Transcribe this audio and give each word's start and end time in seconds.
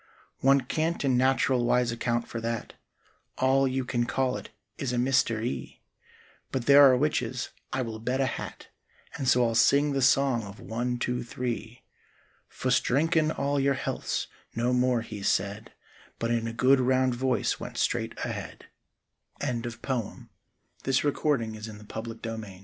One 0.39 0.61
can't 0.61 1.05
in 1.05 1.15
nat'ral 1.15 1.63
wise 1.63 1.91
account 1.91 2.27
for 2.27 2.41
that, 2.41 2.73
All 3.37 3.67
you 3.67 3.85
can 3.85 4.07
call 4.07 4.35
it 4.35 4.49
is 4.79 4.91
a 4.91 4.95
Mr. 4.95 5.45
E—— 5.45 5.79
But 6.51 6.65
there 6.65 6.81
are 6.89 6.97
witches, 6.97 7.49
I 7.71 7.83
will 7.83 7.99
bet 7.99 8.19
a 8.19 8.25
hat; 8.25 8.69
And 9.15 9.27
so 9.27 9.45
I'll 9.45 9.53
sing 9.53 9.91
the 9.93 10.01
song 10.01 10.43
of 10.43 10.59
One, 10.59 10.97
Two, 10.97 11.21
Three, 11.23 11.83
Fust 12.49 12.83
drinkin' 12.83 13.29
all 13.29 13.59
your 13.59 13.75
healths,"—no 13.75 14.73
more 14.73 15.01
he 15.01 15.21
said, 15.21 15.71
But 16.17 16.31
in 16.31 16.47
a 16.47 16.51
good 16.51 16.79
round 16.79 17.13
voice 17.13 17.59
went 17.59 17.77
straight 17.77 18.17
ahead: 18.25 18.65
The 19.39 19.53
Devil's 19.53 19.75
Pot 19.75 20.29
is 20.83 20.95
a 21.05 21.11
place 21.11 21.25
on 21.69 21.77
the 21.77 21.87
North 21.93 22.21
Atl 22.23 22.59